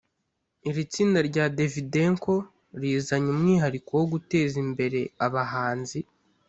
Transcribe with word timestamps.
Iri 0.69 0.83
tsinda 0.91 1.19
rya 1.29 1.45
Davydenko 1.57 2.33
rizanye 2.81 3.27
umwihariko 3.35 3.89
wo 3.99 4.05
guteza 4.13 4.55
imbere 4.65 4.99
abahanzi 5.25 5.99